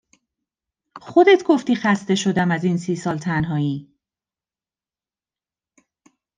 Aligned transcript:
خودت 1.01 1.43
گفتی 1.43 1.75
خسته 1.75 2.15
شدم 2.15 2.51
از 2.51 2.63
این 2.63 2.77
سی 2.77 2.95
سال 2.95 3.17
تنهایی 3.17 3.89